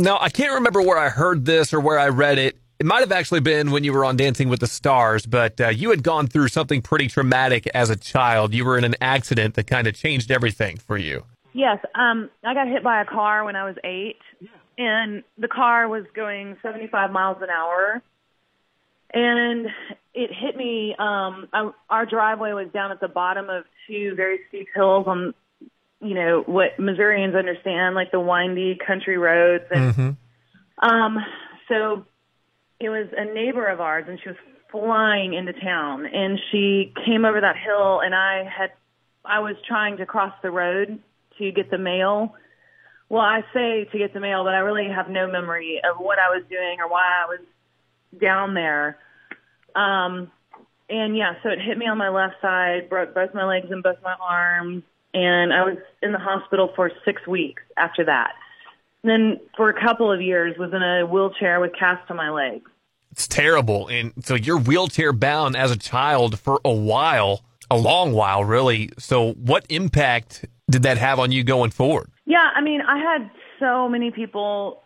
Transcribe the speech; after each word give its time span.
Now, 0.00 0.16
I 0.18 0.30
can't 0.30 0.54
remember 0.54 0.80
where 0.80 0.96
I 0.96 1.10
heard 1.10 1.44
this 1.44 1.74
or 1.74 1.80
where 1.80 1.98
I 1.98 2.08
read 2.08 2.38
it. 2.38 2.56
It 2.78 2.86
might 2.86 3.00
have 3.00 3.12
actually 3.12 3.40
been 3.40 3.70
when 3.70 3.84
you 3.84 3.92
were 3.92 4.06
on 4.06 4.16
Dancing 4.16 4.48
with 4.48 4.60
the 4.60 4.66
Stars, 4.66 5.26
but 5.26 5.60
uh, 5.60 5.68
you 5.68 5.90
had 5.90 6.02
gone 6.02 6.26
through 6.26 6.48
something 6.48 6.80
pretty 6.80 7.06
traumatic 7.06 7.66
as 7.74 7.90
a 7.90 7.96
child. 7.96 8.54
You 8.54 8.64
were 8.64 8.78
in 8.78 8.84
an 8.84 8.94
accident 9.02 9.56
that 9.56 9.66
kind 9.66 9.86
of 9.86 9.94
changed 9.94 10.30
everything 10.30 10.78
for 10.78 10.96
you. 10.96 11.24
Yes, 11.52 11.78
um, 11.94 12.30
I 12.42 12.54
got 12.54 12.68
hit 12.68 12.82
by 12.82 13.02
a 13.02 13.04
car 13.04 13.44
when 13.44 13.56
I 13.56 13.64
was 13.64 13.76
eight, 13.84 14.16
and 14.78 15.22
the 15.36 15.48
car 15.48 15.86
was 15.86 16.04
going 16.14 16.56
75 16.62 17.10
miles 17.10 17.36
an 17.42 17.50
hour, 17.50 18.00
and 19.12 19.66
it 20.14 20.30
hit 20.32 20.56
me. 20.56 20.94
Um, 20.98 21.48
I, 21.52 21.70
our 21.90 22.06
driveway 22.06 22.52
was 22.54 22.68
down 22.72 22.90
at 22.90 23.00
the 23.00 23.08
bottom 23.08 23.50
of 23.50 23.64
two 23.86 24.14
very 24.14 24.38
steep 24.48 24.68
hills 24.74 25.04
on, 25.06 25.34
you 26.00 26.14
know, 26.14 26.42
what 26.46 26.78
Missourians 26.78 27.34
understand, 27.34 27.94
like 27.94 28.10
the 28.10 28.20
windy 28.20 28.78
country 28.86 29.18
roads, 29.18 29.64
and 29.70 29.94
Mm-hmm. 29.94 30.88
um, 30.88 31.18
so 31.68 32.04
it 32.80 32.88
was 32.88 33.08
a 33.16 33.24
neighbor 33.32 33.66
of 33.66 33.80
ours, 33.80 34.06
and 34.08 34.18
she 34.22 34.30
was 34.30 34.38
flying 34.70 35.34
into 35.34 35.52
town, 35.52 36.06
and 36.06 36.38
she 36.50 36.92
came 37.04 37.24
over 37.24 37.40
that 37.40 37.56
hill, 37.56 38.00
and 38.00 38.14
I 38.14 38.44
had, 38.44 38.72
I 39.24 39.40
was 39.40 39.56
trying 39.66 39.98
to 39.98 40.06
cross 40.06 40.32
the 40.42 40.50
road 40.50 41.00
to 41.38 41.52
get 41.52 41.70
the 41.70 41.78
mail. 41.78 42.34
Well, 43.08 43.22
I 43.22 43.42
say 43.52 43.84
to 43.90 43.98
get 43.98 44.14
the 44.14 44.20
mail, 44.20 44.44
but 44.44 44.54
I 44.54 44.58
really 44.58 44.88
have 44.88 45.10
no 45.10 45.30
memory 45.30 45.80
of 45.84 46.00
what 46.00 46.18
I 46.18 46.28
was 46.28 46.44
doing 46.48 46.78
or 46.80 46.88
why 46.88 47.02
I 47.02 47.26
was 47.26 47.40
down 48.20 48.54
there. 48.54 48.98
Um, 49.74 50.30
and 50.88 51.16
yeah, 51.16 51.34
so 51.42 51.50
it 51.50 51.60
hit 51.60 51.76
me 51.76 51.86
on 51.86 51.98
my 51.98 52.08
left 52.08 52.36
side, 52.40 52.88
broke 52.88 53.14
both 53.14 53.34
my 53.34 53.44
legs 53.44 53.66
and 53.70 53.82
both 53.82 53.98
my 54.02 54.14
arms, 54.20 54.82
and 55.14 55.52
I 55.52 55.64
was 55.64 55.78
in 56.02 56.12
the 56.12 56.18
hospital 56.18 56.72
for 56.74 56.90
six 57.04 57.26
weeks 57.26 57.62
after 57.76 58.04
that. 58.04 58.32
And 59.02 59.10
then 59.10 59.40
for 59.56 59.68
a 59.70 59.80
couple 59.80 60.12
of 60.12 60.20
years 60.20 60.56
was 60.58 60.72
in 60.72 60.82
a 60.82 61.06
wheelchair 61.06 61.60
with 61.60 61.72
casts 61.78 62.10
on 62.10 62.16
my 62.16 62.30
legs. 62.30 62.70
It's 63.12 63.26
terrible. 63.26 63.88
And 63.88 64.12
so 64.24 64.34
you're 64.34 64.58
wheelchair 64.58 65.12
bound 65.12 65.56
as 65.56 65.70
a 65.70 65.76
child 65.76 66.38
for 66.38 66.60
a 66.64 66.72
while, 66.72 67.42
a 67.70 67.76
long 67.76 68.12
while, 68.12 68.44
really. 68.44 68.90
So, 68.98 69.32
what 69.32 69.66
impact 69.68 70.44
did 70.70 70.84
that 70.84 70.98
have 70.98 71.18
on 71.18 71.32
you 71.32 71.42
going 71.42 71.70
forward? 71.70 72.10
Yeah, 72.26 72.48
I 72.54 72.60
mean, 72.60 72.80
I 72.82 72.98
had 72.98 73.30
so 73.58 73.88
many 73.88 74.12
people 74.12 74.84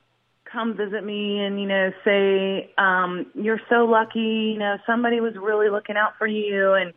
come 0.51 0.77
visit 0.77 1.05
me 1.05 1.41
and, 1.41 1.61
you 1.61 1.67
know, 1.67 1.93
say, 2.05 2.73
um, 2.79 3.27
you're 3.35 3.61
so 3.69 3.85
lucky, 3.85 4.53
you 4.55 4.59
know, 4.59 4.79
somebody 4.87 5.21
was 5.21 5.35
really 5.35 5.69
looking 5.69 5.97
out 5.97 6.13
for 6.17 6.27
you. 6.27 6.73
And 6.73 6.95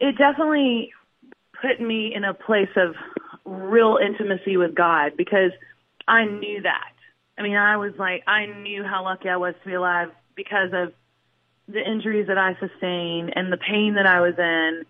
it 0.00 0.16
definitely 0.16 0.90
put 1.60 1.80
me 1.80 2.14
in 2.14 2.24
a 2.24 2.34
place 2.34 2.70
of 2.76 2.94
real 3.44 3.98
intimacy 4.02 4.56
with 4.56 4.74
God 4.74 5.12
because 5.16 5.52
I 6.06 6.24
knew 6.24 6.62
that. 6.62 6.92
I 7.36 7.42
mean, 7.42 7.56
I 7.56 7.76
was 7.76 7.92
like, 7.98 8.24
I 8.26 8.46
knew 8.46 8.84
how 8.84 9.04
lucky 9.04 9.28
I 9.28 9.36
was 9.36 9.54
to 9.62 9.68
be 9.68 9.74
alive 9.74 10.10
because 10.34 10.70
of 10.72 10.92
the 11.68 11.86
injuries 11.86 12.28
that 12.28 12.38
I 12.38 12.56
sustained 12.58 13.32
and 13.36 13.52
the 13.52 13.58
pain 13.58 13.94
that 13.94 14.06
I 14.06 14.20
was 14.20 14.34
in 14.38 14.84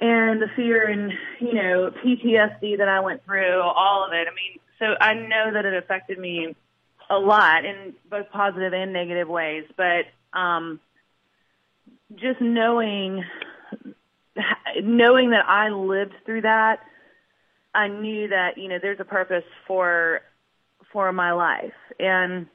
and 0.00 0.40
the 0.40 0.48
fear 0.56 0.88
and 0.88 1.12
you 1.40 1.54
know 1.54 1.92
PTSD 2.04 2.78
that 2.78 2.88
I 2.88 3.00
went 3.00 3.24
through, 3.24 3.60
all 3.60 4.04
of 4.04 4.12
it. 4.12 4.26
I 4.26 4.34
mean, 4.34 4.58
so 4.78 4.94
I 5.00 5.14
know 5.14 5.52
that 5.52 5.64
it 5.64 5.74
affected 5.74 6.18
me 6.18 6.56
a 7.08 7.18
lot 7.18 7.64
in 7.64 7.94
both 8.08 8.30
positive 8.30 8.72
and 8.72 8.92
negative 8.92 9.28
ways, 9.28 9.64
but 9.76 10.06
um, 10.32 10.80
just 12.14 12.40
knowing 12.40 13.24
knowing 14.82 15.30
that 15.30 15.44
I 15.46 15.70
lived 15.70 16.14
through 16.24 16.42
that, 16.42 16.80
I 17.74 17.88
knew 17.88 18.28
that 18.28 18.58
you 18.58 18.68
know 18.68 18.78
there's 18.80 19.00
a 19.00 19.04
purpose 19.04 19.44
for 19.66 20.20
for 20.92 21.12
my 21.12 21.32
life 21.32 21.72
and 21.98 22.46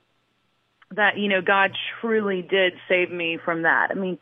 that 0.91 1.17
you 1.17 1.27
know 1.29 1.41
God 1.41 1.71
truly 2.01 2.41
did 2.41 2.73
save 2.87 3.11
me 3.11 3.37
from 3.43 3.63
that. 3.63 3.87
I 3.91 3.93
mean, 3.93 4.17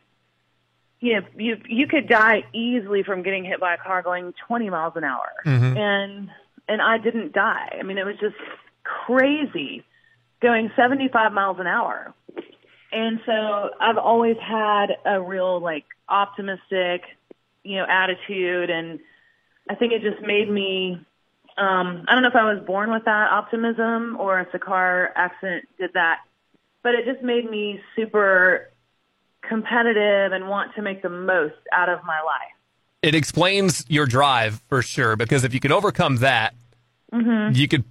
you 1.00 1.14
know, 1.20 1.26
you 1.36 1.56
you 1.68 1.86
could 1.86 2.08
die 2.08 2.44
easily 2.52 3.02
from 3.02 3.22
getting 3.22 3.44
hit 3.44 3.60
by 3.60 3.74
a 3.74 3.78
car 3.78 4.02
going 4.02 4.32
20 4.46 4.70
miles 4.70 4.94
an 4.96 5.04
hour, 5.04 5.30
Mhm. 5.44 5.76
and 5.76 6.30
and 6.68 6.80
I 6.80 6.98
didn't 6.98 7.32
die. 7.32 7.76
I 7.78 7.82
mean, 7.82 7.98
it 7.98 8.06
was 8.06 8.16
just 8.18 8.36
crazy 8.84 9.84
going 10.40 10.70
75 10.76 11.32
miles 11.32 11.58
an 11.58 11.66
hour. 11.66 12.12
And 12.92 13.20
so 13.26 13.70
I've 13.80 13.98
always 13.98 14.36
had 14.38 14.96
a 15.04 15.20
real 15.20 15.58
like 15.60 15.84
optimistic, 16.08 17.02
you 17.64 17.76
know, 17.76 17.86
attitude 17.88 18.70
and 18.70 19.00
I 19.68 19.74
think 19.74 19.92
it 19.92 20.02
just 20.02 20.20
made 20.22 20.48
me 20.50 21.04
um 21.56 22.04
I 22.06 22.14
don't 22.14 22.22
know 22.22 22.28
if 22.28 22.36
I 22.36 22.52
was 22.52 22.62
born 22.64 22.90
with 22.90 23.04
that 23.06 23.30
optimism 23.30 24.16
or 24.20 24.40
if 24.40 24.52
the 24.52 24.58
car 24.58 25.12
accident 25.16 25.66
did 25.78 25.94
that, 25.94 26.20
but 26.82 26.94
it 26.94 27.04
just 27.04 27.22
made 27.22 27.50
me 27.50 27.80
super 27.96 28.70
competitive 29.48 30.32
and 30.32 30.48
want 30.48 30.74
to 30.74 30.82
make 30.82 31.02
the 31.02 31.08
most 31.08 31.54
out 31.72 31.88
of 31.88 32.04
my 32.04 32.20
life. 32.20 32.52
It 33.02 33.14
explains 33.14 33.84
your 33.88 34.06
drive 34.06 34.62
for 34.68 34.80
sure, 34.80 35.16
because 35.16 35.44
if 35.44 35.52
you 35.52 35.60
can 35.60 35.72
overcome 35.72 36.16
that, 36.16 36.54
Mhm. 37.12 37.54
you 37.54 37.68
could 37.68 37.84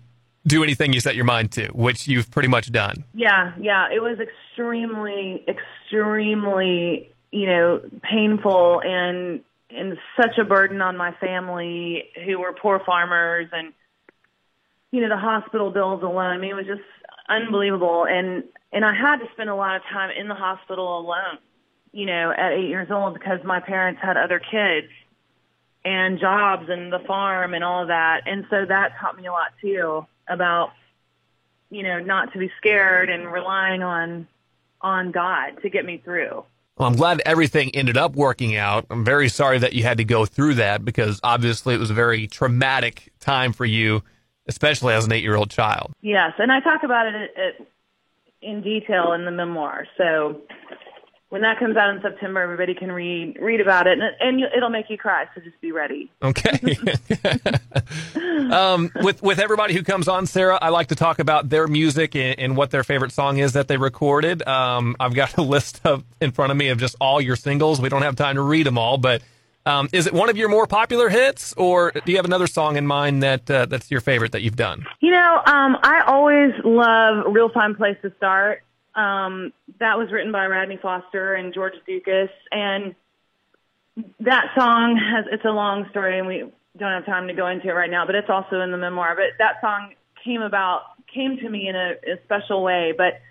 do 0.46 0.64
anything 0.64 0.92
you 0.92 1.00
set 1.00 1.16
your 1.16 1.26
mind 1.26 1.52
to, 1.52 1.68
which 1.68 2.08
you've 2.08 2.30
pretty 2.32 2.48
much 2.50 2.72
done. 2.72 3.04
Yeah, 3.14 3.54
yeah, 3.60 3.88
it 3.92 4.02
was 4.02 4.20
extremely, 4.20 5.44
extremely, 5.48 7.12
you 7.32 7.46
know, 7.46 7.82
painful 8.02 8.82
and 8.82 9.42
and 9.76 9.98
such 10.16 10.38
a 10.38 10.44
burden 10.44 10.82
on 10.82 10.98
my 10.98 11.12
family 11.14 12.06
who 12.26 12.40
were 12.40 12.54
poor 12.54 12.82
farmers 12.86 13.48
and 13.52 13.74
you 14.92 15.02
know 15.02 15.10
the 15.10 15.18
hospital 15.18 15.72
bills 15.72 16.04
alone. 16.04 16.32
I 16.32 16.38
mean, 16.38 16.52
it 16.52 16.56
was 16.56 16.66
just 16.66 16.82
unbelievable, 17.28 18.06
and 18.08 18.44
and 18.72 18.86
I 18.86 18.94
had 18.94 19.18
to 19.18 19.26
spend 19.34 19.50
a 19.50 19.56
lot 19.56 19.76
of 19.76 19.82
time 19.92 20.12
in 20.18 20.28
the 20.28 20.36
hospital 20.36 21.00
alone. 21.00 21.40
You 21.92 22.08
know, 22.08 22.32
at 22.36 22.54
eight 22.54 22.70
years 22.70 22.90
old 22.90 23.14
because 23.14 23.40
my 23.44 23.60
parents 23.60 24.02
had 24.02 24.18
other 24.18 24.40
kids 24.40 24.88
and 25.86 26.20
jobs 26.20 26.70
and 26.70 26.92
the 26.92 27.00
farm 27.06 27.54
and 27.54 27.64
all 27.64 27.84
of 27.84 27.88
that, 27.90 28.22
and 28.26 28.46
so 28.50 28.66
that 28.66 28.94
taught 29.00 29.18
me 29.18 29.28
a 29.28 29.32
lot 29.32 29.52
too 29.62 30.06
about 30.28 30.72
you 31.74 31.82
know, 31.82 32.00
not 32.00 32.32
to 32.34 32.40
be 32.40 32.52
scared 32.58 33.10
and 33.10 33.30
relying 33.32 33.82
on 33.82 34.28
on 34.80 35.12
God 35.12 35.62
to 35.64 35.70
get 35.70 35.86
me 35.86 36.00
through. 36.04 36.44
Well, 36.78 36.88
I'm 36.88 36.96
glad 36.96 37.22
everything 37.26 37.70
ended 37.76 37.98
up 37.98 38.16
working 38.16 38.56
out. 38.56 38.88
I'm 38.90 39.06
very 39.06 39.30
sorry 39.30 39.60
that 39.60 39.74
you 39.74 39.84
had 39.84 39.98
to 40.00 40.04
go 40.04 40.26
through 40.26 40.56
that 40.56 40.84
because 40.84 41.20
obviously 41.24 41.76
it 41.76 41.80
was 41.80 41.92
a 41.92 41.94
very 41.94 42.26
traumatic 42.26 43.14
time 43.20 43.54
for 43.54 43.66
you, 43.66 44.04
especially 44.48 44.94
as 44.94 45.06
an 45.06 45.12
eight 45.12 45.22
year 45.22 45.36
old 45.36 45.52
child. 45.52 45.94
Yes, 46.02 46.34
and 46.40 46.52
I 46.52 46.62
talk 46.62 46.82
about 46.84 47.08
it 47.08 47.32
at, 47.38 47.68
in 48.42 48.62
detail 48.64 49.14
in 49.14 49.26
the 49.26 49.32
memoir. 49.32 49.86
So 49.98 50.42
when 51.34 51.42
that 51.42 51.58
comes 51.58 51.76
out 51.76 51.90
in 51.90 52.00
September, 52.00 52.42
everybody 52.42 52.76
can 52.76 52.92
read 52.92 53.40
read 53.42 53.60
about 53.60 53.88
it, 53.88 53.98
and, 53.98 54.04
and 54.20 54.54
it'll 54.56 54.70
make 54.70 54.88
you 54.92 55.00
cry. 55.00 55.26
So 55.34 55.42
just 55.42 55.60
be 55.62 55.72
ready. 55.72 56.12
Okay. 56.22 56.78
um, 58.52 58.92
with 58.98 59.20
with 59.24 59.40
everybody 59.40 59.74
who 59.74 59.82
comes 59.82 60.08
on, 60.08 60.28
Sara, 60.28 60.60
I 60.62 60.70
like 60.70 60.90
to 60.90 60.96
talk 60.96 61.18
about 61.18 61.50
their 61.50 61.66
music 61.66 62.16
and, 62.16 62.38
and 62.38 62.56
what 62.56 62.70
their 62.70 62.84
favorite 62.84 63.12
song 63.12 63.40
is 63.40 63.54
that 63.54 63.68
they 63.68 63.78
recorded. 63.78 64.48
Um, 64.48 64.96
I've 65.00 65.16
got 65.16 65.36
a 65.36 65.42
list 65.56 65.82
of 65.84 66.04
in 66.22 66.34
front 66.34 66.52
of 66.52 66.58
me 66.58 66.68
of 66.68 66.78
just 66.78 66.96
all 67.02 67.20
your 67.20 67.36
singles. 67.36 67.82
We 67.82 67.90
don't 67.90 68.04
have 68.04 68.16
time 68.16 68.36
to 68.36 68.44
read 68.44 68.68
them 68.68 68.78
all, 68.78 69.00
but 69.00 69.24
um, 69.66 69.90
is 69.92 70.06
it 70.06 70.14
one 70.14 70.30
of 70.30 70.38
your 70.38 70.50
more 70.50 70.68
popular 70.68 71.10
hits, 71.10 71.52
or 71.54 71.94
do 71.94 72.12
you 72.12 72.18
have 72.18 72.26
another 72.26 72.46
song 72.46 72.78
in 72.78 72.86
mind 72.86 73.24
that 73.24 73.50
uh, 73.50 73.66
that's 73.66 73.90
your 73.90 74.02
favorite 74.02 74.34
that 74.34 74.44
you've 74.44 74.56
done? 74.56 74.86
You 75.00 75.10
know, 75.10 75.42
um, 75.48 75.78
I 75.82 76.04
always 76.06 76.54
love 76.64 77.34
Real 77.34 77.50
Fine 77.50 77.74
Place 77.74 77.98
to 78.04 78.14
Start. 78.18 78.62
Um, 78.96 79.54
that 79.80 79.98
was 79.98 80.12
written 80.12 80.32
by 80.32 80.46
Radney 80.46 80.78
Foster 80.82 81.34
and 81.34 81.54
George 81.54 81.74
Ducas, 81.88 82.30
and 82.52 82.96
that 84.20 84.46
song 84.58 84.98
has 84.98 85.26
it's 85.32 85.46
a 85.46 85.52
long 85.52 85.88
story, 85.92 86.20
and 86.20 86.28
we 86.28 86.44
don't 86.78 86.92
have 86.92 87.06
time 87.06 87.28
to 87.28 87.34
go 87.34 87.48
into 87.48 87.70
it 87.70 87.74
right 87.74 87.90
now. 87.90 88.06
But 88.06 88.16
it's 88.16 88.30
also 88.30 88.62
in 88.62 88.72
the 88.72 88.78
memoir. 88.78 89.16
But 89.16 89.38
that 89.40 89.62
song 89.62 89.94
came 90.24 90.42
about 90.42 90.82
came 91.14 91.38
to 91.38 91.50
me 91.50 91.68
in 91.68 91.76
a, 91.76 91.92
a 91.92 92.24
special 92.26 92.64
way. 92.64 92.94
But 92.96 93.22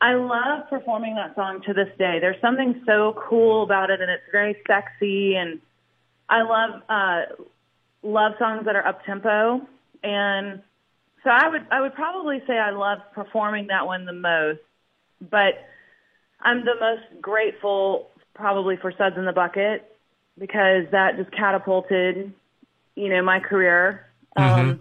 I 0.00 0.14
love 0.14 0.68
performing 0.68 1.14
that 1.16 1.34
song 1.34 1.62
to 1.66 1.72
this 1.72 1.88
day. 1.98 2.18
There's 2.20 2.40
something 2.40 2.82
so 2.86 3.20
cool 3.28 3.62
about 3.62 3.90
it, 3.90 4.00
and 4.00 4.10
it's 4.10 4.22
very 4.30 4.56
sexy. 4.66 5.36
And 5.36 5.60
I 6.28 6.42
love 6.42 6.82
uh, 6.88 7.42
love 8.02 8.32
songs 8.38 8.64
that 8.66 8.76
are 8.76 8.86
up 8.86 9.04
tempo, 9.04 9.66
and 10.02 10.62
so 11.24 11.30
I 11.30 11.48
would 11.48 11.66
I 11.70 11.80
would 11.80 11.94
probably 11.94 12.42
say 12.46 12.58
I 12.58 12.70
love 12.70 12.98
performing 13.14 13.68
that 13.68 13.86
one 13.86 14.04
the 14.04 14.12
most. 14.12 14.60
But 15.20 15.54
I'm 16.40 16.64
the 16.64 16.74
most 16.78 17.22
grateful 17.22 18.10
probably 18.34 18.76
for 18.76 18.92
Suds 18.92 19.16
in 19.16 19.24
the 19.24 19.32
Bucket 19.32 19.90
because 20.38 20.84
that 20.92 21.16
just 21.16 21.32
catapulted, 21.32 22.32
you 22.94 23.08
know, 23.08 23.22
my 23.22 23.40
career. 23.40 24.06
Um, 24.36 24.80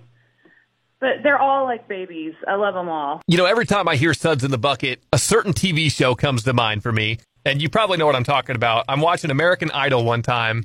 but 0.99 1.23
they're 1.23 1.39
all 1.39 1.65
like 1.65 1.87
babies. 1.87 2.33
I 2.47 2.55
love 2.55 2.73
them 2.73 2.89
all. 2.89 3.21
You 3.27 3.37
know, 3.37 3.45
every 3.45 3.65
time 3.65 3.87
I 3.87 3.95
hear 3.95 4.13
Suds 4.13 4.43
in 4.43 4.51
the 4.51 4.57
Bucket, 4.57 5.01
a 5.13 5.17
certain 5.17 5.53
TV 5.53 5.91
show 5.91 6.15
comes 6.15 6.43
to 6.43 6.53
mind 6.53 6.83
for 6.83 6.91
me. 6.91 7.19
And 7.45 7.61
you 7.61 7.69
probably 7.69 7.97
know 7.97 8.07
what 8.07 8.15
I'm 8.15 8.23
talking 8.23 8.55
about. 8.55 8.85
I'm 8.89 9.01
watching 9.01 9.29
American 9.29 9.69
Idol 9.69 10.03
one 10.03 10.23
time, 10.23 10.63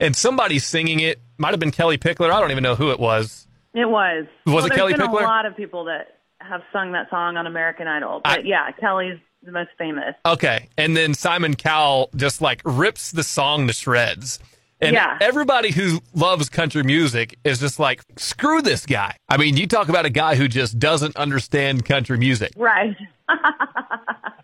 and 0.00 0.16
somebody's 0.16 0.66
singing 0.66 0.98
it. 0.98 1.20
Might 1.38 1.50
have 1.50 1.60
been 1.60 1.70
Kellie 1.70 1.96
Pickler. 1.96 2.32
I 2.32 2.40
don't 2.40 2.50
even 2.50 2.64
know 2.64 2.74
who 2.74 2.90
it 2.90 2.98
was. 2.98 3.46
It 3.72 3.88
was. 3.88 4.26
Was 4.44 4.54
well, 4.54 4.66
it 4.66 4.72
Kelly 4.72 4.92
been 4.94 5.02
Pickler? 5.02 5.20
A 5.20 5.24
lot 5.24 5.46
of 5.46 5.56
people 5.56 5.84
that 5.84 6.18
have 6.48 6.62
sung 6.72 6.92
that 6.92 7.08
song 7.10 7.36
on 7.36 7.46
American 7.46 7.86
Idol. 7.88 8.20
But 8.24 8.40
I- 8.40 8.42
yeah, 8.42 8.70
Kellie's 8.72 9.18
the 9.42 9.52
most 9.52 9.70
famous. 9.78 10.14
Okay. 10.24 10.68
And 10.78 10.96
then 10.96 11.14
Simon 11.14 11.54
Cowell 11.54 12.10
just 12.14 12.40
like 12.40 12.62
rips 12.64 13.10
the 13.10 13.22
song 13.24 13.66
to 13.66 13.72
shreds. 13.72 14.38
And 14.80 14.94
Yeah. 14.94 15.16
everybody 15.20 15.70
who 15.70 16.00
loves 16.14 16.48
country 16.48 16.82
music 16.82 17.38
is 17.44 17.60
just 17.60 17.78
like, 17.78 18.02
screw 18.16 18.62
this 18.62 18.84
guy. 18.86 19.14
I 19.28 19.36
mean, 19.36 19.56
you 19.56 19.66
talk 19.66 19.88
about 19.88 20.06
a 20.06 20.10
guy 20.10 20.34
who 20.36 20.48
just 20.48 20.78
doesn't 20.78 21.16
understand 21.16 21.84
country 21.84 22.18
music. 22.18 22.52
Right. 22.56 22.96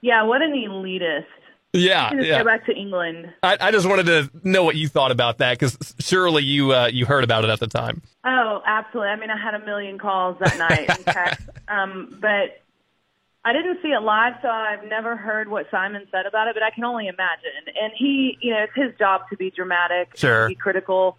yeah, 0.00 0.23
what 0.23 0.43
an 0.43 0.53
elitist. 0.53 1.25
Yeah. 1.73 2.12
Yeah. 2.15 2.38
go 2.38 2.44
back 2.44 2.65
to 2.67 2.75
England. 2.75 3.32
I, 3.43 3.59
I 3.61 3.70
just 3.70 3.87
wanted 3.87 4.06
to 4.06 4.31
know 4.43 4.65
what 4.65 4.76
you 4.76 4.88
thought 4.88 5.11
about 5.11 5.38
that 5.38 5.59
because 5.59 5.76
surely 5.99 6.43
you 6.43 6.73
uh, 6.73 6.87
you 6.87 7.05
heard 7.06 7.25
about 7.25 7.44
it 7.44 7.50
at 7.50 7.61
the 7.61 7.67
time. 7.67 8.03
Oh, 8.25 8.62
absolutely. 8.67 9.11
I 9.11 9.17
mean, 9.17 9.31
I 9.31 9.37
had 9.37 9.55
a 9.55 9.65
million 9.65 9.99
calls 9.99 10.38
that 10.41 10.56
night 10.70 10.88
texts, 11.05 11.49
um, 11.69 12.17
but 12.20 12.62
I 13.44 13.53
didn't 13.53 13.79
see 13.82 13.88
it 13.88 14.03
live, 14.03 14.35
so 14.43 14.49
I've 14.49 14.85
never 14.85 15.17
heard 15.17 15.49
what 15.49 15.67
Simon 15.70 16.06
said 16.11 16.26
about 16.26 16.49
it. 16.49 16.55
But 16.55 16.62
I 16.62 16.70
can 16.70 16.85
only 16.85 17.06
imagine. 17.06 17.50
And 17.81 17.93
he, 17.97 18.37
you 18.41 18.53
know, 18.53 18.64
it's 18.64 18.75
his 18.75 18.99
job 18.99 19.23
to 19.31 19.37
be 19.37 19.50
dramatic, 19.50 20.17
Sure. 20.17 20.49
be 20.49 20.55
critical. 20.55 21.17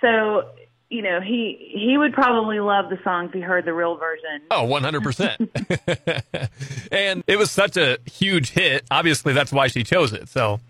So, 0.00 0.50
you 0.88 1.02
know, 1.02 1.20
he 1.20 1.72
he 1.74 1.98
would 1.98 2.12
probably 2.12 2.60
love 2.60 2.88
the 2.90 2.98
song 3.02 3.26
if 3.26 3.32
he 3.32 3.40
heard 3.40 3.64
the 3.64 3.72
real 3.72 3.96
version. 3.96 4.42
Oh, 4.50 4.66
100%. 4.66 6.48
and 6.92 7.24
it 7.26 7.36
was 7.38 7.50
such 7.50 7.76
a 7.76 7.98
huge 8.06 8.50
hit. 8.50 8.84
Obviously, 8.90 9.32
that's 9.32 9.52
why 9.52 9.66
she 9.68 9.82
chose 9.82 10.12
it. 10.12 10.28
So, 10.28 10.60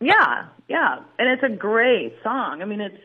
Yeah, 0.00 0.46
yeah, 0.68 1.00
and 1.18 1.28
it's 1.28 1.42
a 1.42 1.54
great 1.54 2.14
song. 2.22 2.62
I 2.62 2.64
mean, 2.64 2.80
it's 2.80 2.96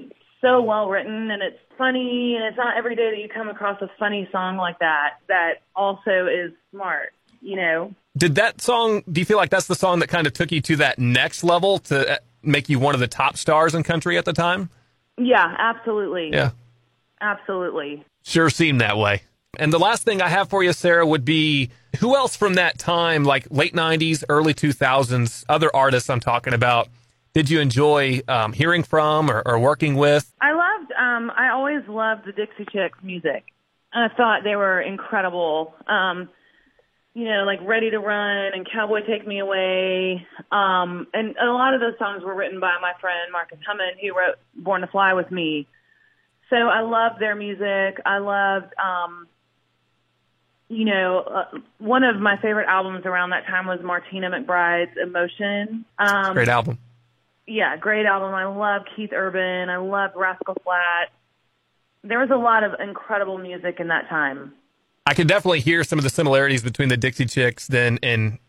so 0.42 0.62
well 0.62 0.88
written 0.90 1.30
and 1.32 1.42
it's 1.42 1.60
funny, 1.78 2.36
and 2.36 2.46
it's 2.46 2.58
not 2.58 2.78
every 2.78 2.96
day 2.96 3.12
that 3.12 3.20
you 3.20 3.28
come 3.28 3.50
across 3.50 3.82
a 3.82 3.90
funny 4.00 4.30
song 4.32 4.58
like 4.58 4.80
that 4.80 5.16
that 5.28 5.56
also 5.76 6.28
is 6.28 6.52
smart. 6.72 7.14
You 7.42 7.58
know? 7.58 7.94
did 8.18 8.36
that 8.36 8.62
song, 8.62 9.04
do 9.12 9.20
you 9.20 9.26
feel 9.26 9.38
like 9.38 9.50
that's 9.50 9.68
the 9.68 9.76
song 9.76 10.00
that 10.00 10.08
kind 10.08 10.26
of 10.26 10.34
took 10.34 10.52
you 10.52 10.62
to 10.62 10.78
that 10.78 10.98
next 10.98 11.44
level 11.44 11.80
to 11.80 12.14
uh, 12.14 12.18
make 12.42 12.70
you 12.70 12.80
one 12.80 12.94
of 12.94 13.02
the 13.02 13.08
top 13.08 13.38
stars 13.38 13.76
in 13.76 13.84
country 13.84 14.18
at 14.18 14.26
the 14.26 14.34
time? 14.34 14.70
Yeah, 15.18 15.56
absolutely. 15.58 16.32
Yeah. 16.32 16.52
absolutely. 17.22 18.06
Sure 18.24 18.50
seemed 18.50 18.82
that 18.82 18.98
way. 18.98 19.22
And 19.58 19.72
the 19.72 19.80
last 19.80 20.04
thing 20.04 20.22
I 20.22 20.28
have 20.28 20.50
for 20.50 20.64
you, 20.64 20.74
Sara, 20.74 21.06
would 21.06 21.24
be 21.24 21.70
who 22.00 22.16
else 22.16 22.36
from 22.36 22.56
that 22.56 22.78
time, 22.78 23.24
like 23.24 23.48
late 23.50 23.74
90s, 23.74 24.24
early 24.28 24.54
2000s, 24.54 25.46
other 25.48 25.74
artists 25.74 26.10
I'm 26.10 26.20
talking 26.20 26.54
about, 26.54 26.90
did 27.34 27.50
you 27.50 27.60
enjoy 27.60 28.22
um, 28.28 28.54
hearing 28.54 28.84
from 28.84 29.30
or, 29.30 29.42
or 29.46 29.60
working 29.60 29.96
with? 29.96 30.34
I 30.42 30.52
loved. 30.54 30.92
Um, 30.94 31.32
I 31.36 31.50
always 31.50 31.82
loved 31.88 32.26
the 32.26 32.32
Dixie 32.32 32.66
Chicks 32.72 32.98
music. 33.04 33.44
I 33.94 34.08
thought 34.16 34.44
they 34.44 34.56
were 34.56 34.82
incredible. 34.82 35.74
Um, 35.88 36.30
you 37.16 37.24
know, 37.24 37.44
like 37.46 37.60
Ready 37.64 37.90
to 37.92 38.00
Run 38.00 38.52
and 38.54 38.68
Cowboy 38.70 39.00
Take 39.08 39.26
Me 39.26 39.40
Away. 39.40 40.28
Um, 40.52 41.08
and 41.14 41.36
a 41.38 41.46
lot 41.46 41.74
of 41.74 41.80
those 41.80 41.98
songs 41.98 42.24
were 42.24 42.36
written 42.36 42.60
by 42.60 42.76
my 42.82 42.92
friend 43.00 43.32
Marcus 43.32 43.58
Hummon, 43.66 43.92
who 44.02 44.10
wrote 44.10 44.36
Born 44.54 44.82
to 44.82 44.88
Fly 44.88 45.14
with 45.14 45.32
me. 45.32 45.66
So 46.50 46.58
I 46.58 46.82
loved 46.82 47.22
their 47.22 47.34
music. 47.34 48.02
I 48.06 48.18
loved, 48.18 48.74
um, 48.78 49.28
you 50.68 50.84
know, 50.84 51.20
uh, 51.20 51.58
one 51.78 52.04
of 52.04 52.18
my 52.20 52.36
favorite 52.42 52.68
albums 52.68 53.06
around 53.06 53.30
that 53.30 53.46
time 53.48 53.66
was 53.66 53.80
Martina 53.82 54.30
McBride's 54.30 54.98
Emotion. 55.02 55.86
Um, 55.98 56.34
Great 56.34 56.50
album. 56.50 56.78
yeah, 57.48 57.78
great 57.78 58.06
album. 58.06 58.34
I 58.34 58.46
love 58.46 58.82
Keith 58.96 59.12
Urban. 59.14 59.70
I 59.70 59.78
love 59.78 60.12
Rascal 60.16 60.58
Flat. 60.64 61.12
There 62.04 62.20
was 62.20 62.30
a 62.30 62.36
lot 62.38 62.64
of 62.66 62.74
incredible 62.80 63.38
music 63.38 63.80
in 63.80 63.88
that 63.88 64.10
time. 64.10 64.54
I 65.06 65.14
could 65.14 65.28
definitely 65.28 65.60
hear 65.62 65.84
some 65.84 66.00
of 66.00 66.04
the 66.04 66.10
similarities 66.10 66.64
between 66.64 66.90
the 66.90 66.98
Dixie 66.98 67.26
Chicks 67.26 67.68
then 67.68 68.00
and 68.02 68.40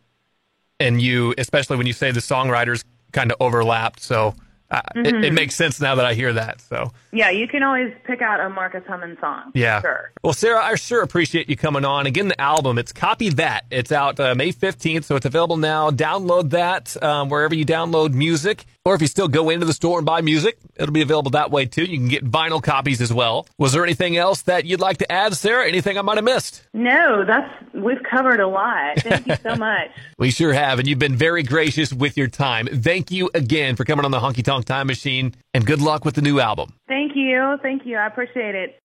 and 0.78 1.00
you, 1.00 1.34
especially 1.38 1.76
when 1.76 1.86
you 1.86 1.92
say 1.92 2.10
the 2.10 2.20
songwriters 2.20 2.84
kind 3.12 3.32
of 3.32 3.38
overlapped. 3.40 4.00
So 4.00 4.34
uh, 4.70 4.80
it, 4.96 5.24
it 5.24 5.32
makes 5.32 5.54
sense 5.54 5.80
now 5.80 5.94
that 5.94 6.04
I 6.04 6.12
hear 6.12 6.32
that. 6.34 6.60
So 6.60 6.90
Yeah, 7.12 7.30
you 7.30 7.46
can 7.48 7.62
always 7.62 7.94
pick 8.04 8.20
out 8.20 8.40
a 8.40 8.50
Marcus 8.50 8.82
Hummon 8.86 9.16
song. 9.20 9.52
yeah. 9.54 9.80
Sure. 9.80 10.10
Well, 10.22 10.32
Sara, 10.32 10.60
I 10.62 10.74
sure 10.74 11.02
appreciate 11.02 11.48
you 11.48 11.56
coming 11.56 11.84
on. 11.84 12.06
Again, 12.06 12.28
the 12.28 12.38
album, 12.40 12.76
it's 12.76 12.92
Copy 12.92 13.28
That. 13.30 13.64
It's 13.70 13.92
out 13.92 14.18
uh, 14.18 14.34
May 14.34 14.52
15th, 14.52 15.04
so 15.04 15.16
it's 15.16 15.24
available 15.24 15.56
now. 15.56 15.90
Download 15.90 16.50
that 16.50 17.00
um, 17.02 17.28
wherever 17.28 17.54
you 17.54 17.64
download 17.64 18.12
music. 18.12 18.64
Or 18.86 18.94
if 18.94 19.00
you 19.00 19.08
still 19.08 19.26
go 19.26 19.50
into 19.50 19.66
the 19.66 19.72
store 19.72 19.98
and 19.98 20.06
buy 20.06 20.20
music, 20.20 20.58
it'll 20.76 20.92
be 20.92 21.02
available 21.02 21.32
that 21.32 21.50
way 21.50 21.66
too. 21.66 21.82
You 21.82 21.98
can 21.98 22.06
get 22.06 22.24
vinyl 22.24 22.62
copies 22.62 23.00
as 23.00 23.12
well. 23.12 23.48
Was 23.58 23.72
there 23.72 23.82
anything 23.82 24.16
else 24.16 24.42
that 24.42 24.64
you'd 24.64 24.78
like 24.78 24.98
to 24.98 25.10
add, 25.10 25.34
Sara? 25.34 25.66
Anything 25.66 25.98
I 25.98 26.02
might 26.02 26.18
have 26.18 26.24
missed? 26.24 26.62
No, 26.72 27.24
that's 27.26 27.52
we've 27.74 28.00
covered 28.08 28.38
a 28.38 28.46
lot. 28.46 29.00
Thank 29.00 29.26
you 29.26 29.34
so 29.42 29.56
much. 29.56 29.88
We 30.18 30.30
sure 30.30 30.52
have, 30.52 30.78
and 30.78 30.86
you've 30.86 31.00
been 31.00 31.16
very 31.16 31.42
gracious 31.42 31.92
with 31.92 32.16
your 32.16 32.28
time. 32.28 32.68
Thank 32.68 33.10
you 33.10 33.28
again 33.34 33.74
for 33.74 33.84
coming 33.84 34.04
on 34.04 34.12
the 34.12 34.20
Honky 34.20 34.44
Tonk 34.44 34.66
Time 34.66 34.86
Machine, 34.86 35.34
and 35.52 35.66
good 35.66 35.82
luck 35.82 36.04
with 36.04 36.14
the 36.14 36.22
new 36.22 36.38
album. 36.38 36.72
Thank 36.86 37.16
you. 37.16 37.56
Thank 37.62 37.86
you. 37.86 37.96
I 37.96 38.06
appreciate 38.06 38.54
it. 38.54 38.78